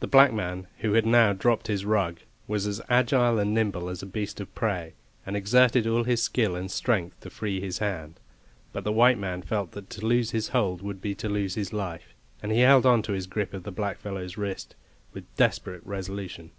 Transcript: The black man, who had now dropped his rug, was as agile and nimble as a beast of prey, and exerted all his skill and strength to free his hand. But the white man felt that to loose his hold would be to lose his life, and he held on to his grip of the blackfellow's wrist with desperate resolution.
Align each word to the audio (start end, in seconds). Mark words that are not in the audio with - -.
The 0.00 0.06
black 0.06 0.32
man, 0.32 0.68
who 0.78 0.94
had 0.94 1.04
now 1.04 1.34
dropped 1.34 1.66
his 1.66 1.84
rug, 1.84 2.20
was 2.46 2.66
as 2.66 2.80
agile 2.88 3.38
and 3.38 3.52
nimble 3.52 3.90
as 3.90 4.02
a 4.02 4.06
beast 4.06 4.40
of 4.40 4.54
prey, 4.54 4.94
and 5.26 5.36
exerted 5.36 5.86
all 5.86 6.04
his 6.04 6.22
skill 6.22 6.56
and 6.56 6.70
strength 6.70 7.20
to 7.20 7.28
free 7.28 7.60
his 7.60 7.76
hand. 7.76 8.20
But 8.72 8.84
the 8.84 8.90
white 8.92 9.18
man 9.18 9.42
felt 9.42 9.72
that 9.72 9.90
to 9.90 10.06
loose 10.06 10.30
his 10.30 10.48
hold 10.48 10.80
would 10.80 11.02
be 11.02 11.14
to 11.16 11.28
lose 11.28 11.56
his 11.56 11.74
life, 11.74 12.14
and 12.42 12.50
he 12.50 12.60
held 12.60 12.86
on 12.86 13.02
to 13.02 13.12
his 13.12 13.26
grip 13.26 13.52
of 13.52 13.64
the 13.64 13.70
blackfellow's 13.70 14.38
wrist 14.38 14.74
with 15.12 15.26
desperate 15.36 15.84
resolution. 15.86 16.50